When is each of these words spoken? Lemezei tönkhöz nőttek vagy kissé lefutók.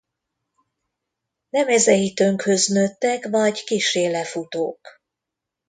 Lemezei 1.49 2.13
tönkhöz 2.13 2.67
nőttek 2.67 3.25
vagy 3.29 3.63
kissé 3.63 4.07
lefutók. 4.07 5.01